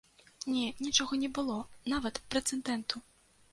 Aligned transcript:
Не, 0.53 0.63
нічога 0.85 1.19
не 1.25 1.29
было, 1.37 1.59
нават 1.95 2.21
прэцэдэнту. 2.33 3.07